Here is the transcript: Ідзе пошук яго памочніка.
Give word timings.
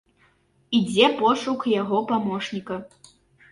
Ідзе 0.77 1.09
пошук 1.19 1.67
яго 1.81 2.01
памочніка. 2.15 2.83